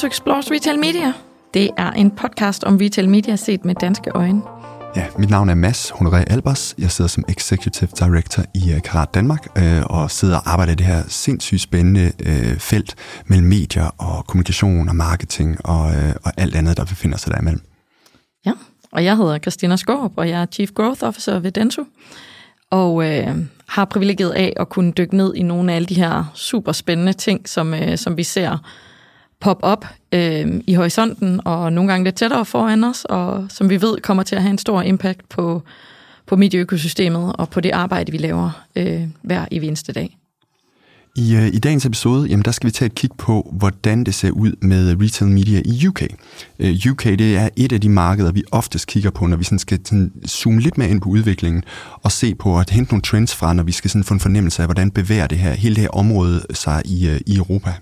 [0.00, 1.12] to Explores Retail Media.
[1.54, 4.42] Det er en podcast om retail media set med danske øjne.
[4.96, 6.74] Ja, mit navn er Mads Honoré Albers.
[6.78, 10.76] Jeg sidder som Executive Director i uh, Karat Danmark øh, og sidder og arbejder i
[10.76, 12.94] det her sindssygt spændende øh, felt
[13.26, 17.62] mellem medier og kommunikation og marketing og, øh, og alt andet, der befinder sig derimellem.
[18.46, 18.52] Ja,
[18.92, 21.84] og jeg hedder Christina Skorp, og jeg er Chief Growth Officer ved Denso.
[22.70, 23.36] Og øh,
[23.68, 27.12] har privilegiet af at kunne dykke ned i nogle af alle de her super spændende
[27.12, 28.58] ting, som, øh, som vi ser
[29.40, 33.82] pop op øh, i horisonten, og nogle gange lidt tættere foran os, og som vi
[33.82, 35.62] ved kommer til at have en stor impact på,
[36.26, 40.16] på medieøkosystemet og på det arbejde, vi laver øh, hver i eneste dag.
[41.16, 44.14] I, øh, I dagens episode, jamen, der skal vi tage et kig på, hvordan det
[44.14, 46.02] ser ud med retail media i UK.
[46.58, 49.58] Øh, UK det er et af de markeder, vi oftest kigger på, når vi sådan
[49.58, 51.62] skal sådan, zoome lidt mere ind på udviklingen
[52.02, 54.62] og se på at hente nogle trends fra, når vi skal sådan få en fornemmelse
[54.62, 57.74] af, hvordan bevæger det her, hele det her område sig i, øh, i Europa.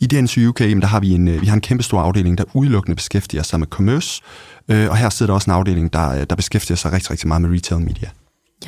[0.00, 2.38] I DNC UK, jamen, der har vi en, øh, vi har en kæmpe stor afdeling,
[2.38, 4.22] der udelukkende beskæftiger sig med commerce,
[4.68, 7.28] uh, og her sidder der også en afdeling, der, øh, der beskæftiger sig rigtig, rigtig
[7.28, 8.08] meget med retail media.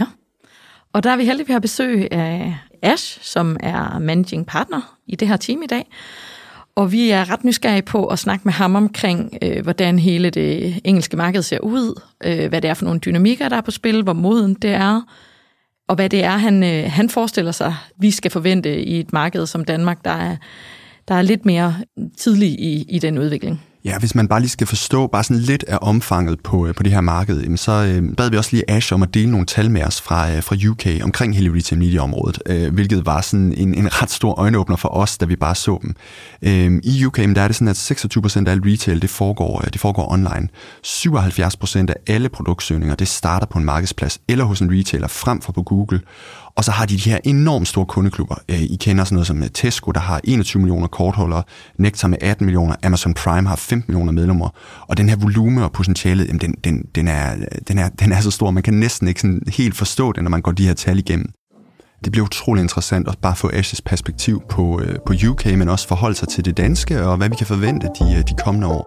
[0.00, 0.06] Ja,
[0.92, 4.96] og der er vi heldige, at vi har besøg af Ash, som er managing partner
[5.06, 5.86] i det her team i dag.
[6.76, 10.80] Og vi er ret nysgerrige på at snakke med ham omkring, øh, hvordan hele det
[10.84, 14.02] engelske marked ser ud, øh, hvad det er for nogle dynamikker, der er på spil,
[14.02, 15.02] hvor moden det er,
[15.88, 19.46] og hvad det er, han, øh, han forestiller sig, vi skal forvente i et marked
[19.46, 20.36] som Danmark, der er,
[21.08, 21.74] der er lidt mere
[22.18, 23.60] tidlig i, i den udvikling.
[23.84, 26.82] Ja, hvis man bare lige skal forstå bare sådan lidt af omfanget på, øh, på
[26.82, 29.70] det her marked, så øh, bad vi også lige Ash om at dele nogle tal
[29.70, 33.74] med os fra, øh, fra UK omkring hele retail media-området, øh, hvilket var sådan en,
[33.74, 35.94] en ret stor øjenåbner for os, da vi bare så dem.
[36.42, 39.72] Øh, I UK der er det sådan, at 26% af alt retail, det foregår, øh,
[39.72, 40.48] det foregår online.
[40.82, 45.52] 77% af alle produktsøgninger, det starter på en markedsplads eller hos en retailer frem for
[45.52, 46.00] på Google.
[46.58, 48.34] Og så har de de her enormt store kundeklubber.
[48.48, 51.42] Øh, I kender sådan noget som øh, Tesco, der har 21 millioner kortholdere,
[51.78, 54.48] Nectar med 18 millioner, Amazon Prime har 15 millioner medlemmer.
[54.88, 57.36] Og den her volume og potentialet, jamen den, den, den, er,
[57.68, 60.30] den, er, den er så stor, man kan næsten ikke sådan helt forstå det, når
[60.30, 61.32] man går de her tal igennem.
[62.04, 65.88] Det bliver utrolig interessant at bare få Ashes perspektiv på, øh, på UK, men også
[65.88, 68.84] forholde sig til det danske, og hvad vi kan forvente de, de kommende år.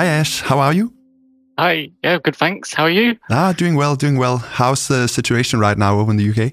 [0.00, 0.95] Hi Ash, how are you?
[1.58, 1.90] Hi.
[2.02, 2.36] Yeah, good.
[2.36, 2.74] Thanks.
[2.74, 3.16] How are you?
[3.30, 4.36] Ah, doing well, doing well.
[4.36, 6.52] How's the situation right now over in the UK?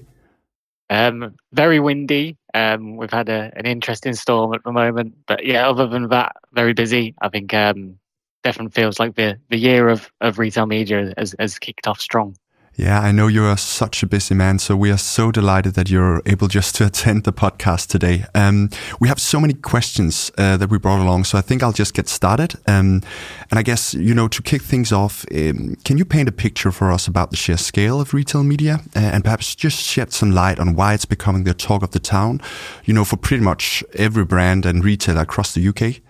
[0.88, 2.38] Um, very windy.
[2.54, 6.36] Um, we've had a, an interesting storm at the moment, but yeah, other than that,
[6.52, 7.14] very busy.
[7.20, 7.98] I think um,
[8.44, 12.36] definitely feels like the, the year of, of retail media has, has kicked off strong.
[12.76, 15.88] Yeah, I know you are such a busy man, so we are so delighted that
[15.88, 18.24] you're able just to attend the podcast today.
[18.34, 18.68] Um,
[18.98, 21.94] we have so many questions uh, that we brought along, so I think I'll just
[21.94, 22.54] get started.
[22.66, 23.02] Um,
[23.48, 26.72] and I guess, you know, to kick things off, um, can you paint a picture
[26.72, 30.32] for us about the sheer scale of retail media uh, and perhaps just shed some
[30.32, 32.40] light on why it's becoming the talk of the town,
[32.84, 36.02] you know, for pretty much every brand and retailer across the UK?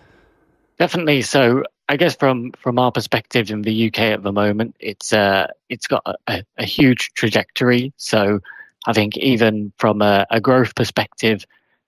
[0.79, 1.21] Definitely.
[1.21, 5.47] So I guess from from our perspective in the UK at the moment, it's uh
[5.69, 7.93] it's got a, a huge trajectory.
[7.97, 8.39] So
[8.87, 11.45] I think even from a, a growth perspective,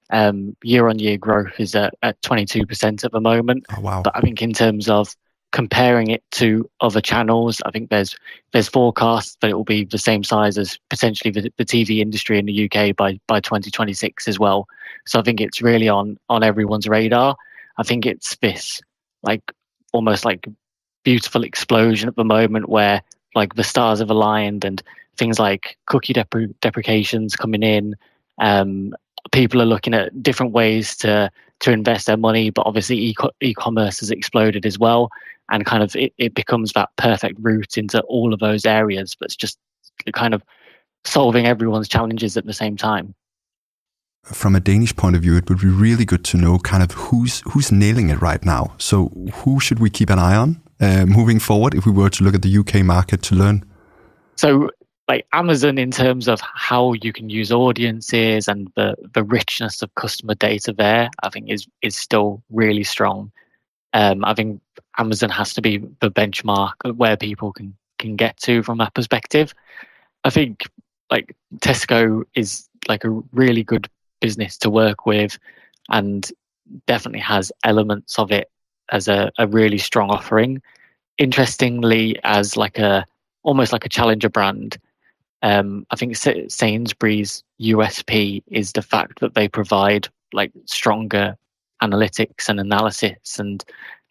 [0.10, 3.66] um, year on year growth is at, at 22% at the moment.
[3.76, 4.02] Oh, wow.
[4.02, 5.16] But I think in terms of
[5.52, 8.16] comparing it to other channels, I think there's
[8.52, 12.38] there's forecasts that it will be the same size as potentially the, the TV industry
[12.38, 14.68] in the UK by by 2026 as well.
[15.06, 17.36] So I think it's really on on everyone's radar.
[17.78, 18.82] I think it's this
[19.24, 19.42] like
[19.98, 20.48] almost like
[21.04, 23.02] beautiful explosion at the moment where
[23.36, 24.82] like the stars have aligned and
[25.18, 27.96] things like cookie depre- deprecations coming in.
[28.40, 28.94] Um,
[29.32, 34.00] people are looking at different ways to to invest their money, but obviously e- e-commerce
[34.00, 35.10] has exploded as well,
[35.50, 39.16] and kind of it, it becomes that perfect route into all of those areas.
[39.20, 39.58] But it's just
[40.14, 40.44] kind of
[41.04, 43.16] solving everyone's challenges at the same time
[44.34, 46.92] from a Danish point of view, it would be really good to know kind of
[46.92, 48.74] who's who's nailing it right now.
[48.78, 52.24] So who should we keep an eye on uh, moving forward if we were to
[52.24, 53.64] look at the UK market to learn?
[54.36, 54.70] So
[55.08, 59.94] like Amazon in terms of how you can use audiences and the, the richness of
[59.96, 63.32] customer data there, I think is is still really strong.
[63.94, 64.62] Um, I think
[64.98, 69.54] Amazon has to be the benchmark where people can can get to from that perspective.
[70.24, 70.64] I think
[71.10, 75.38] like Tesco is like a really good business to work with
[75.90, 76.32] and
[76.86, 78.50] definitely has elements of it
[78.92, 80.62] as a, a really strong offering.
[81.18, 83.06] Interestingly, as like a
[83.44, 84.78] almost like a challenger brand,
[85.42, 91.38] um, I think Sainsbury's USP is the fact that they provide like stronger
[91.82, 93.64] analytics and analysis, and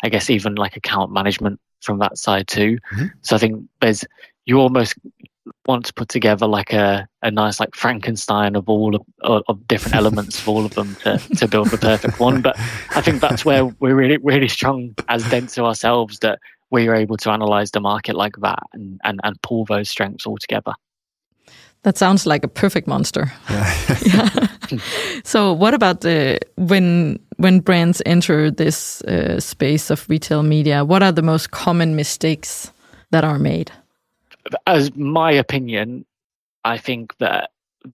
[0.02, 2.78] I guess even like account management from that side too.
[2.92, 3.06] Mm-hmm.
[3.22, 4.04] So I think there's
[4.46, 4.94] you almost
[5.66, 9.68] want to put together like a, a nice like Frankenstein of all of, of, of
[9.68, 12.42] different elements of all of them to, to build the perfect one.
[12.42, 12.58] But
[12.94, 16.38] I think that's where we're really really strong as Dentsu ourselves that
[16.70, 20.26] we are able to analyze the market like that and, and, and pull those strengths
[20.26, 20.72] all together.
[21.82, 23.32] That sounds like a perfect monster.
[23.50, 24.48] Yeah.
[24.70, 24.78] yeah.
[25.24, 30.84] so, what about the when when brands enter this uh, space of retail media?
[30.84, 32.72] What are the most common mistakes
[33.12, 33.70] that are made?
[34.66, 36.04] As my opinion,
[36.64, 37.50] I think that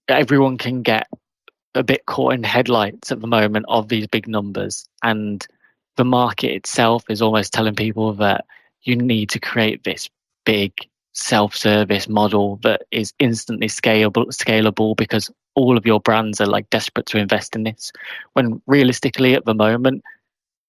[0.07, 1.07] everyone can get
[1.75, 5.45] a bit caught in headlights at the moment of these big numbers, and
[5.95, 8.45] the market itself is almost telling people that
[8.83, 10.09] you need to create this
[10.45, 10.73] big
[11.13, 17.05] self-service model that is instantly scalable scalable because all of your brands are like desperate
[17.05, 17.91] to invest in this.
[18.33, 20.03] When realistically at the moment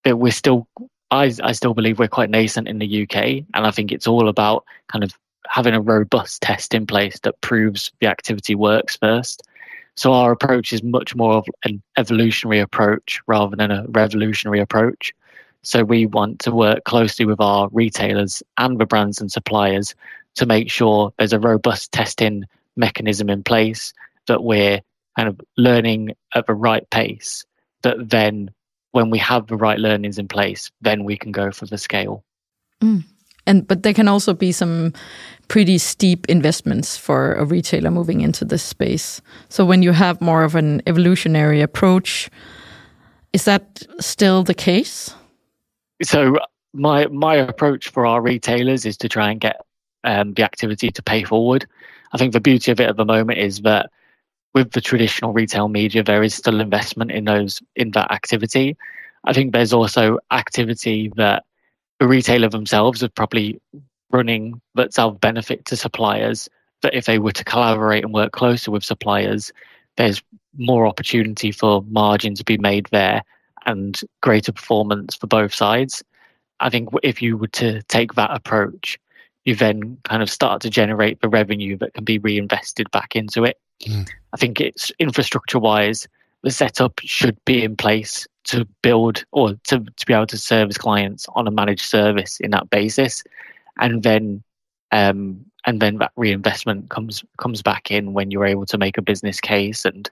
[0.04, 0.68] we're still
[1.10, 3.16] I, I still believe we're quite nascent in the UK
[3.54, 5.12] and I think it's all about kind of
[5.48, 9.42] having a robust test in place that proves the activity works first
[9.96, 15.12] so our approach is much more of an evolutionary approach rather than a revolutionary approach
[15.62, 19.94] so we want to work closely with our retailers and the brands and suppliers
[20.34, 22.44] to make sure there's a robust testing
[22.76, 23.92] mechanism in place
[24.26, 24.80] that we're
[25.16, 27.44] kind of learning at the right pace.
[27.82, 28.50] That then,
[28.92, 32.24] when we have the right learnings in place, then we can go for the scale.
[32.80, 33.04] Mm.
[33.46, 34.92] And but there can also be some
[35.48, 39.20] pretty steep investments for a retailer moving into this space.
[39.48, 42.30] So when you have more of an evolutionary approach,
[43.32, 45.14] is that still the case?
[46.02, 46.36] so
[46.72, 49.60] my my approach for our retailers is to try and get
[50.04, 51.66] um, the activity to pay forward.
[52.12, 53.90] I think the beauty of it at the moment is that
[54.54, 58.76] with the traditional retail media, there is still investment in those in that activity.
[59.24, 61.44] I think there's also activity that
[62.00, 63.60] the retailer themselves are probably
[64.10, 66.48] running that's of benefit to suppliers.
[66.82, 69.52] That if they were to collaborate and work closer with suppliers,
[69.96, 70.22] there's
[70.56, 73.22] more opportunity for margin to be made there
[73.66, 76.04] and greater performance for both sides.
[76.60, 78.98] I think if you were to take that approach,
[79.44, 83.44] you then kind of start to generate the revenue that can be reinvested back into
[83.44, 83.58] it.
[83.82, 84.08] Mm.
[84.32, 86.06] I think it's infrastructure wise,
[86.44, 90.76] the setup should be in place to build or to, to be able to service
[90.76, 93.24] clients on a managed service in that basis.
[93.80, 94.44] And then
[94.92, 99.02] um, and then that reinvestment comes comes back in when you're able to make a
[99.02, 100.10] business case and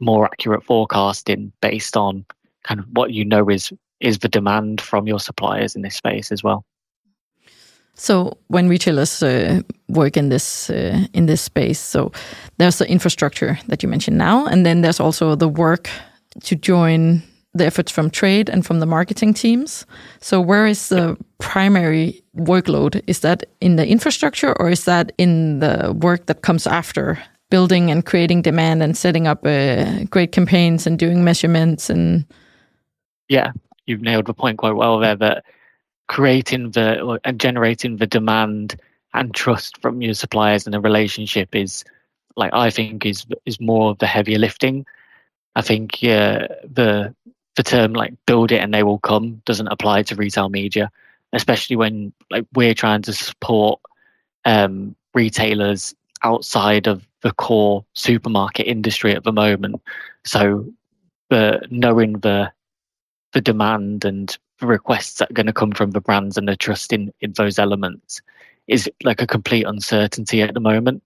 [0.00, 2.24] more accurate forecasting based on
[2.64, 6.32] kind of what you know is is the demand from your suppliers in this space
[6.32, 6.64] as well.
[7.94, 12.12] So when retailers uh, work in this uh, in this space, so
[12.58, 15.88] there's the infrastructure that you mentioned now, and then there's also the work
[16.44, 17.22] to join
[17.56, 19.86] the efforts from trade and from the marketing teams.
[20.20, 23.00] So where is the primary workload?
[23.06, 27.90] Is that in the infrastructure, or is that in the work that comes after building
[27.90, 32.24] and creating demand and setting up uh, great campaigns and doing measurements and
[33.28, 33.52] yeah,
[33.86, 35.16] you've nailed the point quite well there.
[35.16, 35.44] That
[36.08, 38.76] creating the and generating the demand
[39.14, 41.84] and trust from your suppliers and the relationship is
[42.36, 44.84] like I think is is more of the heavier lifting.
[45.56, 47.14] I think yeah, the
[47.56, 50.90] the term like build it and they will come doesn't apply to retail media,
[51.32, 53.80] especially when like we're trying to support
[54.44, 59.80] um, retailers outside of the core supermarket industry at the moment.
[60.24, 60.66] So
[61.30, 62.52] the knowing the
[63.32, 66.92] the demand and requests that are going to come from the brands and the trust
[66.92, 68.22] in, in those elements
[68.66, 71.02] is like a complete uncertainty at the moment.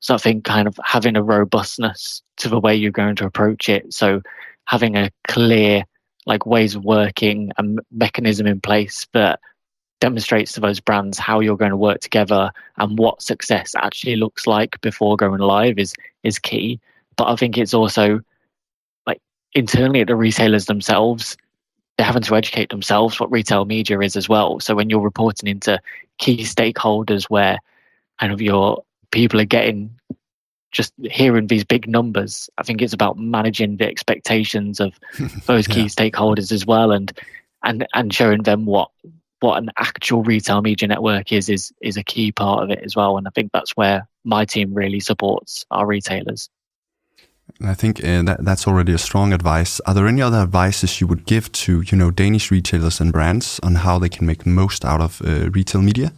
[0.00, 3.68] So I think kind of having a robustness to the way you're going to approach
[3.68, 3.92] it.
[3.92, 4.22] So
[4.66, 5.84] having a clear
[6.26, 9.40] like ways of working and mechanism in place that
[10.00, 14.46] demonstrates to those brands how you're going to work together and what success actually looks
[14.46, 16.78] like before going live is is key.
[17.16, 18.20] But I think it's also
[19.06, 19.20] like
[19.54, 21.36] internally at the retailers themselves,
[21.98, 24.60] they're having to educate themselves what retail media is as well.
[24.60, 25.80] So when you're reporting into
[26.18, 27.58] key stakeholders where
[28.20, 29.90] kind of your people are getting
[30.70, 34.94] just hearing these big numbers, I think it's about managing the expectations of
[35.46, 35.86] those key yeah.
[35.86, 37.12] stakeholders as well and
[37.64, 38.90] and and showing them what
[39.40, 42.94] what an actual retail media network is is is a key part of it as
[42.94, 43.18] well.
[43.18, 46.48] And I think that's where my team really supports our retailers.
[47.60, 49.80] I think uh, that that's already a strong advice.
[49.80, 53.58] Are there any other advices you would give to you know Danish retailers and brands
[53.62, 56.12] on how they can make most out of uh, retail media?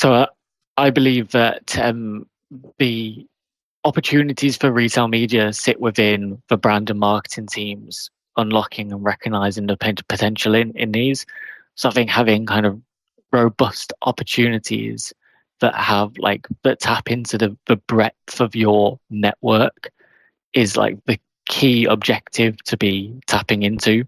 [0.00, 0.26] So uh,
[0.76, 2.26] I believe that um,
[2.78, 3.26] the
[3.84, 9.76] opportunities for retail media sit within the brand and marketing teams unlocking and recognizing the
[10.08, 11.26] potential in, in these.
[11.74, 12.80] So I think having kind of
[13.32, 15.12] robust opportunities
[15.60, 19.90] that have like that tap into the, the breadth of your network
[20.54, 24.04] is like the key objective to be tapping into.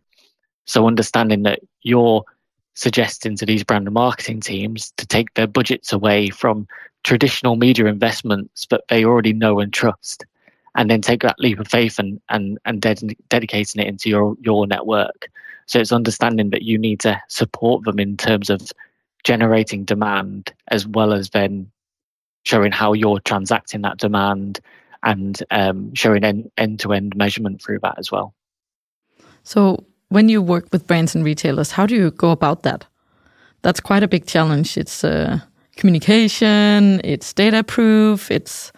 [0.66, 2.25] So understanding that you're
[2.75, 6.66] suggesting to these brand and marketing teams to take their budgets away from
[7.04, 10.25] traditional media investments that they already know and trust
[10.76, 14.37] and then take that leap of faith and and and ded- dedicating it into your
[14.40, 15.28] your network
[15.66, 18.70] so it's understanding that you need to support them in terms of
[19.25, 21.70] generating demand as well as then
[22.44, 24.61] showing how you're transacting that demand
[25.02, 26.25] and um, showing
[26.57, 28.35] end to end measurement through that as well.
[29.42, 32.87] So, when you work with brands and retailers, how do you go about that?
[33.62, 34.76] That's quite a big challenge.
[34.76, 35.40] It's uh,
[35.76, 38.73] communication, it's data proof, it's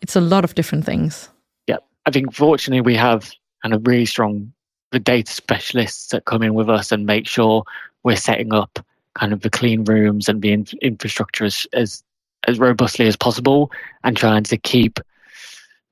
[0.00, 1.28] it's a lot of different things.
[1.66, 3.32] Yeah, I think fortunately we have
[3.62, 4.52] kind of really strong
[4.92, 7.64] the data specialists that come in with us and make sure
[8.04, 8.78] we're setting up
[9.18, 12.02] kind of the clean rooms and the in- infrastructure as, as
[12.46, 13.72] as robustly as possible
[14.04, 15.00] and trying to keep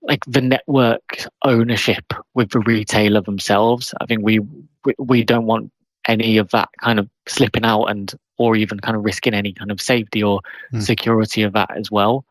[0.07, 3.95] like the network ownership with the retailer themselves.
[4.01, 4.41] I think we
[4.85, 5.71] we, we don't want
[6.07, 9.71] any of that kind of slipping out and or even kind of risking any kind
[9.71, 10.41] of safety or
[10.73, 10.83] mm.
[10.83, 12.25] security of that as well.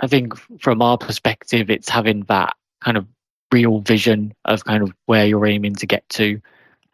[0.00, 3.06] I think from our perspective, it's having that kind of
[3.52, 6.40] real vision of kind of where you're aiming to get to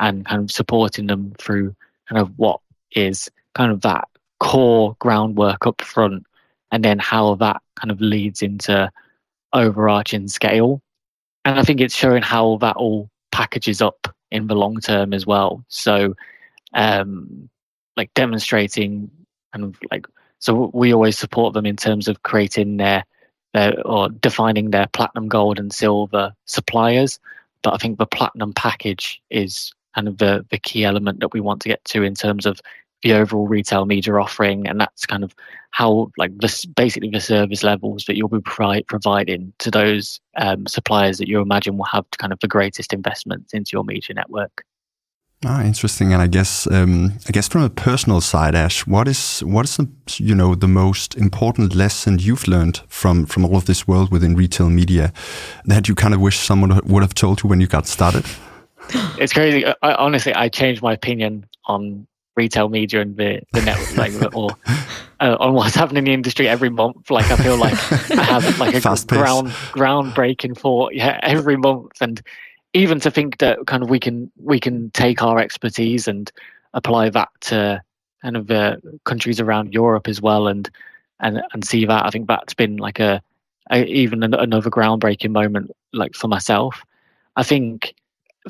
[0.01, 1.75] and kind of supporting them through
[2.09, 2.61] kind of what
[2.93, 4.09] is kind of that
[4.41, 6.25] core groundwork up front
[6.71, 8.91] and then how that kind of leads into
[9.55, 10.83] overarching scale.
[11.45, 15.27] And I think it's showing how that all packages up in the long term as
[15.27, 15.65] well.
[15.69, 16.15] So,
[16.75, 17.49] um,
[17.97, 19.11] like demonstrating
[19.53, 20.07] and like,
[20.41, 23.05] so we always support them in terms of creating their,
[23.53, 27.19] their or defining their platinum, gold, and silver suppliers.
[27.63, 31.41] But I think the platinum package is kind of the, the key element that we
[31.41, 32.61] want to get to in terms of
[33.05, 35.35] the overall retail media offering, and that's kind of
[35.71, 40.67] how like this basically the service levels that you'll be provide, providing to those um,
[40.67, 44.65] suppliers that you imagine will have kind of the greatest investments into your media network.
[45.47, 46.15] Ah, interesting.
[46.15, 49.77] And I guess, um, I guess from a personal side, Ash, what is what is
[49.77, 54.11] the you know the most important lesson you've learned from from all of this world
[54.11, 55.13] within retail media
[55.67, 58.25] that you kind of wish someone would have told you when you got started?
[59.19, 59.67] It's crazy.
[59.67, 62.07] I, honestly, I changed my opinion on
[62.37, 64.51] retail media and the, the network like or
[65.21, 67.11] uh, on what's happening in the industry every month.
[67.11, 67.75] Like i feel like
[68.13, 71.93] i have like a Fast ground groundbreaking thought yeah every month.
[72.01, 72.21] And
[72.73, 76.31] even to think that kind of we can we can take our expertise and
[76.75, 77.83] apply that to
[78.23, 80.71] kind of uh, countries around europe as well and
[81.21, 83.23] and and see that i think that's been like a,
[83.71, 86.85] a even an, another groundbreaking moment like for myself.
[87.37, 87.95] I think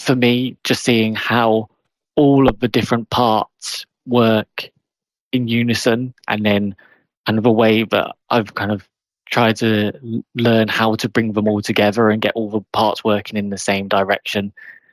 [0.01, 1.69] for me just seeing how
[2.17, 4.71] all of the different parts work
[5.33, 6.75] in unison and then
[7.27, 8.89] kind of a way that I've kind of
[9.27, 9.93] tried to
[10.35, 13.59] learn how to bring them all together and get all the parts working in the
[13.59, 14.53] same direction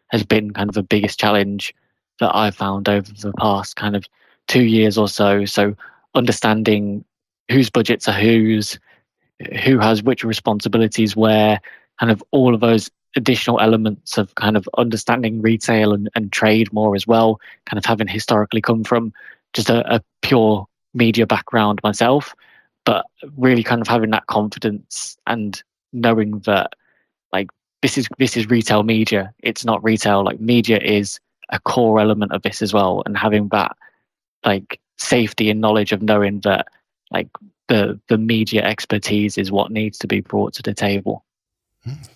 [0.10, 1.76] has been kind of the biggest challenge
[2.20, 4.06] that I've found over the past kind of
[4.48, 5.46] two years or so.
[5.46, 5.76] So
[6.16, 7.04] understanding
[7.50, 8.80] whose budgets are whose,
[9.64, 11.60] who has which responsibilities where,
[12.00, 16.72] kind of all of those additional elements of kind of understanding retail and, and trade
[16.72, 19.14] more as well, kind of having historically come from
[19.54, 22.34] just a, a pure media background myself,
[22.86, 23.06] but
[23.38, 25.62] really kind of having that confidence and
[25.94, 26.74] knowing that
[27.34, 27.50] like
[27.82, 29.34] this is this is retail media.
[29.40, 30.24] It's not retail.
[30.24, 33.76] Like media is a core element of this as well, and having that
[34.46, 36.68] like safety and knowledge of knowing that
[37.12, 37.28] like
[37.68, 41.26] the the media expertise is what needs to be brought to the table.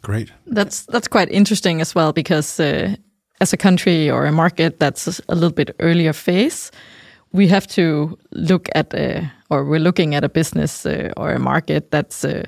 [0.02, 0.32] Great.
[0.46, 2.96] That's that's quite interesting as well because uh,
[3.42, 6.72] as a country or a market that's a little bit earlier phase,
[7.32, 11.40] we have to look at a, or we're looking at a business uh, or a
[11.40, 12.44] market that's uh,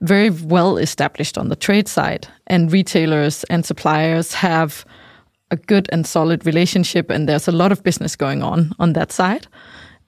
[0.00, 4.84] very well established on the trade side, and retailers and suppliers have
[5.50, 9.12] a good and solid relationship, and there's a lot of business going on on that
[9.12, 9.46] side.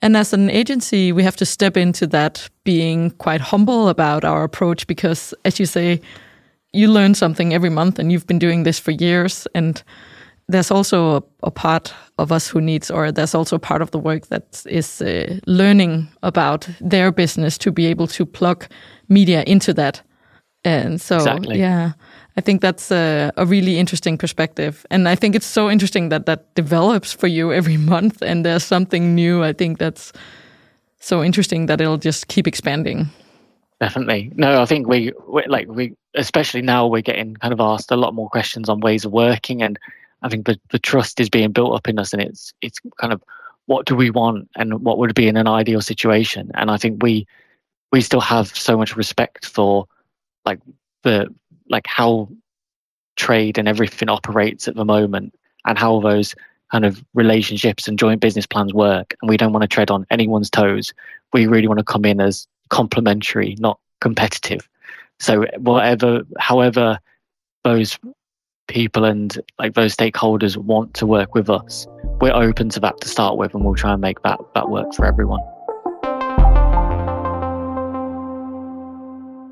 [0.01, 4.43] And as an agency, we have to step into that being quite humble about our
[4.43, 6.01] approach because, as you say,
[6.73, 9.47] you learn something every month and you've been doing this for years.
[9.55, 9.83] And
[10.49, 13.99] there's also a, a, part of us who needs or there's also part of the
[13.99, 18.67] work that is uh, learning about their business to be able to plug
[19.09, 20.03] media into that.
[20.65, 21.59] And so exactly.
[21.59, 21.93] yeah
[22.37, 24.87] i think that's a, a, really interesting perspective.
[24.91, 28.65] And i think it's so interesting that that develops for you every month and there's
[28.65, 29.43] something new.
[29.43, 30.13] I think that's
[31.01, 33.11] so interesting that it'll just keep expanding
[33.83, 34.31] Definitely.
[34.37, 37.97] No, I think we, we like we especially now we're getting kind of asked a
[37.97, 39.77] lot more questions on ways of working and
[40.23, 43.13] I think the, the trust is being built up in us and it's it's kind
[43.13, 43.21] of
[43.67, 46.53] what do we want and what would be in an ideal situation.
[46.55, 47.27] And I think we
[47.91, 49.87] we still have so much respect for
[50.45, 50.61] like
[51.03, 51.35] the
[51.69, 52.29] like how
[53.17, 55.35] trade and everything operates at the moment
[55.67, 56.37] and how those
[56.71, 60.07] kind of relationships and joint business plans work and we don't want to tread on
[60.09, 60.95] anyone's toes
[61.33, 64.69] we really want to come in as complementary not competitive.
[65.21, 66.99] So whatever however
[67.63, 67.99] those
[68.67, 71.87] people and like those stakeholders want to work with us
[72.23, 74.95] we're open to that to start with and we'll try and make that that work
[74.95, 75.41] for everyone.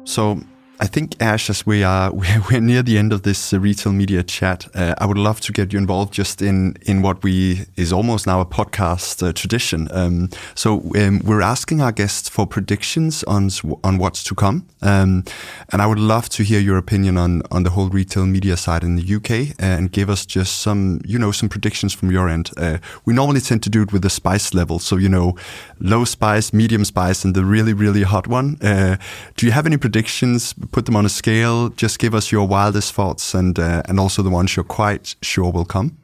[0.04, 0.40] So
[0.82, 2.10] I think, Ash, as we are
[2.50, 5.52] we're near the end of this uh, retail media chat, uh, I would love to
[5.52, 9.88] get you involved just in in what we is almost now a podcast uh, tradition.
[9.90, 13.50] Um, so um, we're asking our guests for predictions on
[13.84, 15.24] on what's to come, um,
[15.70, 18.82] and I would love to hear your opinion on on the whole retail media side
[18.82, 19.30] in the UK
[19.62, 22.50] uh, and give us just some you know some predictions from your end.
[22.56, 25.36] Uh, we normally tend to do it with the spice level, so you know,
[25.78, 28.56] low spice, medium spice, and the really really hot one.
[28.62, 28.96] Uh,
[29.36, 30.54] do you have any predictions?
[30.72, 31.68] Put them on a scale.
[31.70, 35.50] Just give us your wildest thoughts and uh, and also the ones you're quite sure
[35.50, 35.96] will come.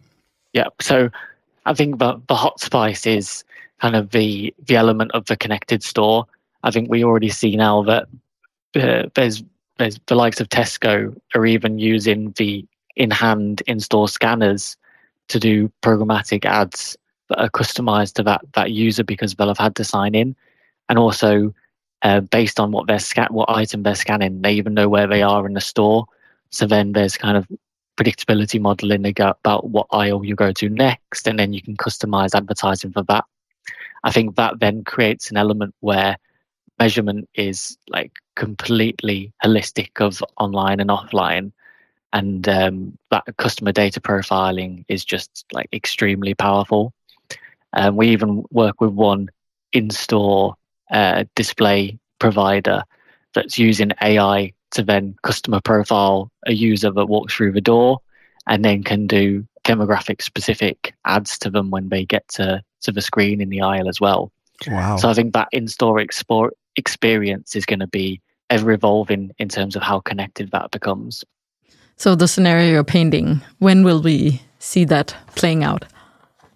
[0.52, 0.68] Yeah.
[0.80, 1.11] So
[1.66, 3.44] I think the the hot spice is
[3.80, 6.26] kind of the the element of the connected store.
[6.62, 8.08] I think we already see now that
[8.75, 9.42] uh, there's
[9.78, 12.64] there's the likes of Tesco are even using the
[12.96, 14.76] in hand in store scanners
[15.28, 16.96] to do programmatic ads
[17.28, 20.35] that are customized to that that user because they'll have had to sign in,
[20.88, 21.52] and also
[22.06, 24.40] uh, based on what they're scan what item they're scanning.
[24.40, 26.06] They even know where they are in the store.
[26.50, 27.48] So then there's kind of
[27.96, 32.92] predictability modeling about what aisle you go to next, and then you can customize advertising
[32.92, 33.25] for that.
[34.04, 36.16] I think that then creates an element where
[36.78, 41.50] measurement is like completely holistic of online and offline
[42.12, 46.92] and um, that customer data profiling is just like extremely powerful
[47.72, 49.28] um, we even work with one
[49.72, 50.54] in-store
[50.90, 52.82] uh, display provider
[53.34, 57.99] that's using AI to then customer profile a user that walks through the door
[58.47, 63.02] and then can do demographic specific ads to them when they get to, to the
[63.02, 64.30] screen in the aisle as well.
[64.67, 64.97] Wow.
[64.97, 69.76] So I think that in-store expo- experience is going to be ever evolving in terms
[69.76, 71.25] of how connected that becomes.
[71.97, 75.84] So the scenario you're painting, when will we see that playing out?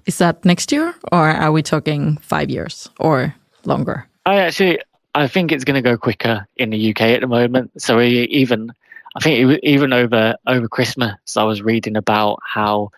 [0.07, 4.07] Is that next year or are we talking five years or longer?
[4.27, 4.79] I actually,
[5.15, 7.81] I think it's going to go quicker in the UK at the moment.
[7.81, 8.73] So even,
[9.17, 12.91] I think even over over Christmas, I was reading about how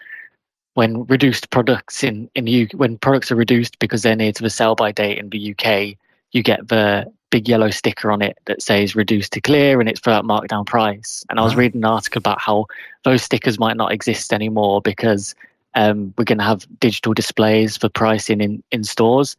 [0.74, 4.42] when reduced products in in the UK, when products are reduced because they're near to
[4.42, 5.96] the sell by date in the UK,
[6.32, 9.98] you get the big yellow sticker on it that says reduced to clear and it's
[9.98, 11.24] for that markdown price.
[11.30, 12.66] And I was reading an article about how
[13.04, 15.35] those stickers might not exist anymore because
[15.74, 19.37] um, we're going to have digital displays for pricing in, in stores.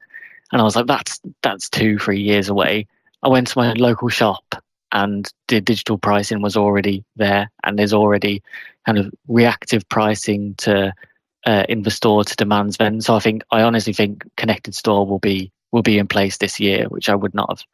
[0.51, 2.87] And I was like, that's that's two, three years away.
[3.23, 4.43] I went to my local shop
[4.91, 8.43] and the digital pricing was already there and there's already
[8.85, 10.93] kind of reactive pricing to
[11.45, 13.01] uh, in the store to demands then.
[13.01, 16.59] So I think I honestly think connected store will be will be in place this
[16.59, 17.65] year, which I would not have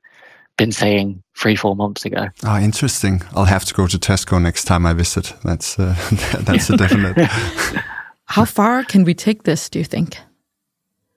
[0.57, 2.27] been saying three, four months ago.
[2.43, 3.21] Ah, interesting.
[3.33, 5.33] I'll have to go to Tesco next time I visit.
[5.43, 5.95] That's uh,
[6.39, 7.17] that's a definite.
[8.25, 9.69] How far can we take this?
[9.69, 10.17] Do you think?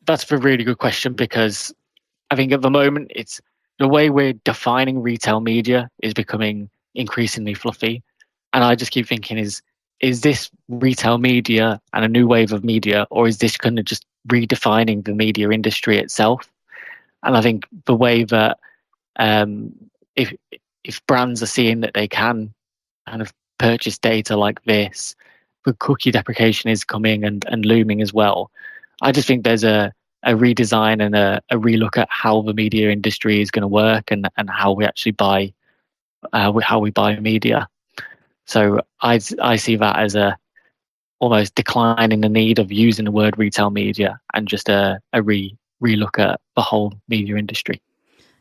[0.06, 1.74] That's a really good question because
[2.30, 3.40] I think at the moment it's
[3.78, 8.02] the way we're defining retail media is becoming increasingly fluffy.
[8.52, 9.62] And I just keep thinking is
[10.00, 13.84] is this retail media and a new wave of media, or is this kind of
[13.84, 16.50] just redefining the media industry itself?
[17.22, 18.58] And I think the way that
[19.16, 19.72] um,
[20.16, 20.34] if
[20.84, 22.52] if brands are seeing that they can
[23.08, 25.14] kind of purchase data like this,
[25.64, 28.50] the cookie deprecation is coming and, and looming as well.
[29.02, 32.90] I just think there's a, a redesign and a, a relook at how the media
[32.90, 35.52] industry is going to work and, and how we actually buy
[36.32, 37.68] uh, how we buy media.
[38.46, 40.36] So I, I see that as a
[41.18, 45.22] almost decline in the need of using the word retail media and just a, a
[45.22, 47.80] re relook at the whole media industry.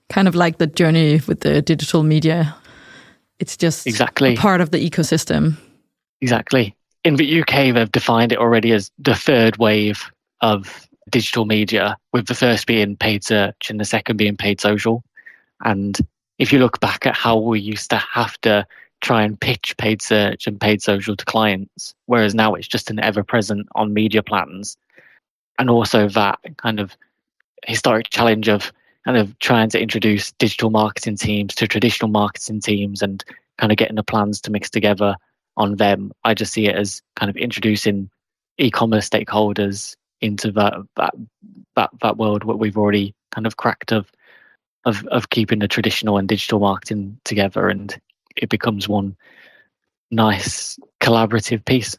[0.10, 2.56] Kind of like the journey with the digital media.
[3.40, 5.58] It's just exactly part of the ecosystem.
[6.22, 6.76] Exactly.
[7.04, 10.12] In the UK, they've defined it already as the third wave
[10.42, 15.04] of digital media, with the first being paid search and the second being paid social.
[15.64, 15.98] And
[16.40, 18.66] if you look back at how we used to have to
[19.02, 23.00] try and pitch paid search and paid social to clients, whereas now it's just an
[23.00, 24.78] ever present on media plans.
[25.60, 26.96] And also that kind of
[27.66, 28.72] historic challenge of
[29.06, 33.24] kind of trying to introduce digital marketing teams to traditional marketing teams and
[33.58, 35.16] kind of getting the plans to mix together
[35.58, 36.12] on them.
[36.24, 38.10] I just see it as kind of introducing
[38.58, 41.14] e-commerce stakeholders into that that
[41.76, 44.12] that that world what we've already kind of cracked of
[44.86, 48.00] of of keeping the traditional and digital marketing together, and
[48.36, 49.16] it becomes one
[50.10, 51.98] nice collaborative piece.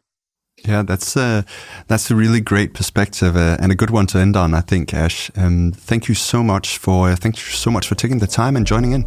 [0.64, 1.44] Yeah, that's a
[1.88, 4.54] that's a really great perspective uh, and a good one to end on.
[4.54, 5.30] I think, Ash.
[5.36, 8.56] Um, thank you so much for uh, thank you so much for taking the time
[8.56, 9.04] and joining in.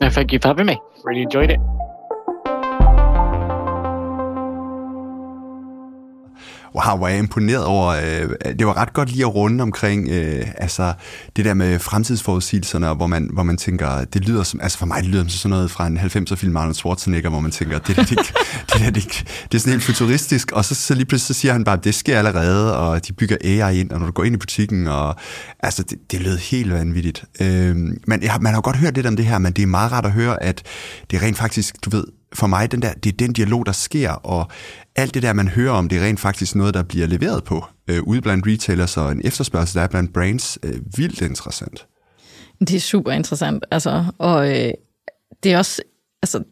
[0.00, 0.80] No, thank you for having me.
[1.04, 1.60] Really enjoyed it.
[6.76, 10.46] Wow, hvor jeg imponeret over, øh, det var ret godt lige at runde omkring, øh,
[10.56, 10.92] altså
[11.36, 15.02] det der med fremtidsforudsigelserne, hvor man, hvor man tænker, det lyder som, altså for mig
[15.02, 17.96] det lyder som sådan noget fra en 90'er film Arnold Schwarzenegger, hvor man tænker, det
[17.96, 18.18] der, det,
[18.72, 19.04] det, der, det,
[19.52, 21.94] det er sådan helt futuristisk, og så, så lige pludselig så siger han bare, det
[21.94, 25.16] sker allerede, og de bygger AI ind, og når du går ind i butikken, og
[25.60, 27.24] altså det, det lød helt vanvittigt.
[27.40, 29.92] Øh, men jeg, man har godt hørt lidt om det her, men det er meget
[29.92, 30.62] rart at høre, at
[31.10, 34.10] det rent faktisk, du ved, for mig, den der, det er den dialog, der sker,
[34.10, 34.50] og
[34.96, 37.64] alt det der, man hører om, det er rent faktisk noget, der bliver leveret på
[37.88, 41.86] øh, ude blandt retailers, og en efterspørgsel, der er blandt brands, øh, vildt interessant.
[42.60, 44.70] Det er super interessant, altså, og øh,
[45.42, 45.82] det er også,
[46.22, 46.42] altså,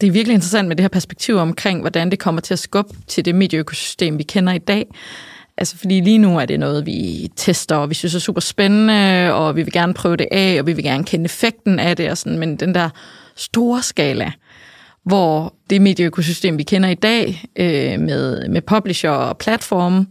[0.00, 2.94] det er virkelig interessant med det her perspektiv omkring, hvordan det kommer til at skubbe
[3.06, 4.86] til det medieøkosystem, vi kender i dag.
[5.56, 9.32] Altså, fordi lige nu er det noget, vi tester, og vi synes er super spændende,
[9.32, 12.10] og vi vil gerne prøve det af, og vi vil gerne kende effekten af det,
[12.10, 12.90] og sådan, men den der
[13.36, 14.32] store skala,
[15.04, 20.06] hvor det medieøkosystem, vi kender i dag, øh, med, med publisher og platforme,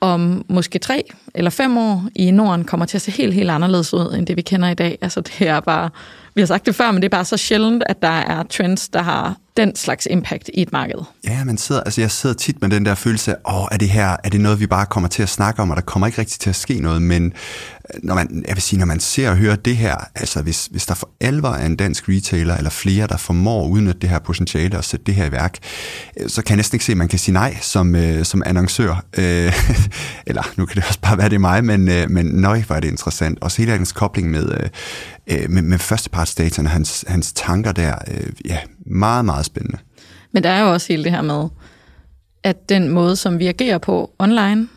[0.00, 3.94] om måske tre eller fem år i Norden kommer til at se helt, helt anderledes
[3.94, 4.98] ud, end det vi kender i dag.
[5.00, 5.90] Altså det er bare,
[6.36, 8.88] vi har sagt det før, men det er bare så sjældent, at der er trends,
[8.88, 10.98] der har den slags impact i et marked.
[11.24, 13.88] Ja, man sidder, altså jeg sidder tit med den der følelse af, åh, er det
[13.88, 16.18] her, er det noget, vi bare kommer til at snakke om, og der kommer ikke
[16.18, 19.30] rigtig til at ske noget, men øh, når man, jeg vil sige, når man ser
[19.30, 22.70] og hører det her, altså hvis, hvis der for alvor er en dansk retailer eller
[22.70, 25.58] flere, der formår at udnytte det her potentiale og sætte det her i værk,
[26.20, 28.42] øh, så kan jeg næsten ikke se, at man kan sige nej som, øh, som
[28.46, 29.04] annoncør.
[29.18, 29.52] Øh,
[30.26, 32.80] eller nu kan det også bare være det mig, men, øh, men nøj, hvor er
[32.80, 33.38] det interessant.
[33.40, 34.68] Også hele hans kobling med, øh,
[35.30, 39.78] øh med, med førstepartsdataen, hans, hans tanker der, øh, ja, meget, meget spændende.
[40.32, 41.48] Men der er jo også hele det her med,
[42.42, 44.68] at den måde, som vi agerer på online,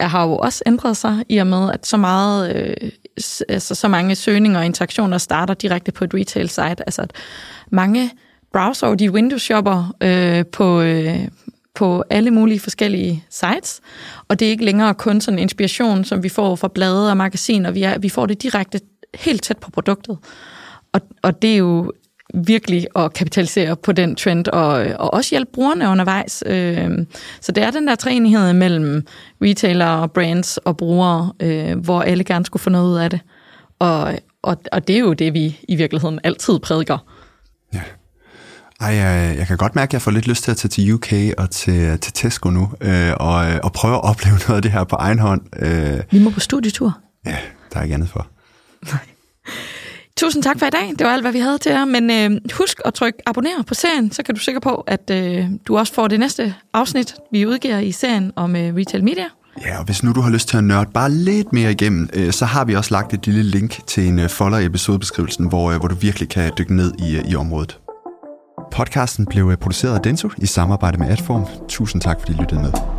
[0.00, 2.90] har jo også ændret sig i og med, at så meget, øh,
[3.48, 6.86] altså så mange søgninger og interaktioner starter direkte på et retail site.
[6.86, 7.12] Altså at
[7.70, 8.10] mange
[8.52, 11.28] browser, de Windows shopper øh, på, øh,
[11.74, 13.80] på alle mulige forskellige sites,
[14.28, 17.70] og det er ikke længere kun sådan inspiration, som vi får fra blade og magasiner,
[17.70, 18.80] vi, er, vi får det direkte
[19.18, 20.18] helt tæt på produktet.
[20.92, 21.92] Og, og det er jo
[22.34, 26.42] virkelig at kapitalisere på den trend, og, og også hjælpe brugerne undervejs.
[26.46, 26.90] Øh,
[27.40, 29.06] så det er den der træenighed mellem
[29.42, 33.20] retailer, brands og brugere, øh, hvor alle gerne skulle få noget ud af det.
[33.78, 36.98] Og, og, og det er jo det, vi i virkeligheden altid prædiker.
[37.74, 37.80] Ja.
[38.80, 40.92] Ej, jeg, jeg kan godt mærke, at jeg får lidt lyst til at tage til
[40.92, 44.72] UK og til, til Tesco nu, øh, og, og prøve at opleve noget af det
[44.72, 45.42] her på egen hånd.
[45.58, 46.00] Øh.
[46.10, 46.98] Vi må på studietur.
[47.26, 47.36] Ja,
[47.72, 48.26] der er ikke andet for.
[48.92, 49.00] Nej.
[50.16, 50.88] Tusind tak for i dag.
[50.98, 51.84] Det var alt, hvad vi havde til jer.
[51.84, 55.46] Men øh, husk at trykke abonner på serien, så kan du sikre på, at øh,
[55.66, 59.24] du også får det næste afsnit, vi udgiver i serien om øh, retail media.
[59.62, 62.32] Ja, og hvis nu du har lyst til at nørde bare lidt mere igennem, øh,
[62.32, 65.70] så har vi også lagt et lille link til en øh, folder i episodebeskrivelsen, hvor,
[65.70, 67.78] øh, hvor du virkelig kan dykke ned i, øh, i området.
[68.72, 71.46] Podcasten blev øh, produceret af Dento i samarbejde med Adform.
[71.68, 72.95] Tusind tak, fordi I lyttede med.